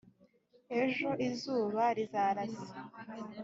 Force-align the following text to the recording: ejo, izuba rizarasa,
ejo, 0.81 1.09
izuba 1.27 1.83
rizarasa, 1.97 2.79